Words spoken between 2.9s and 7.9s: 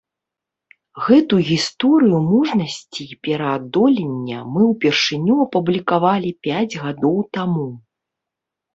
і пераадолення мы ўпершыню апублікавалі пяць гадоў таму.